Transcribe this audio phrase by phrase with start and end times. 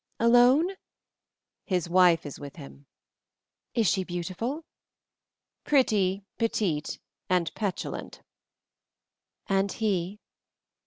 [0.19, 0.67] "Alone?"
[1.63, 2.87] "His wife is with him."
[3.75, 4.65] "Is she beautiful?"
[5.63, 6.97] "Pretty, petite,
[7.29, 8.23] and petulant."
[9.45, 10.19] "And he?"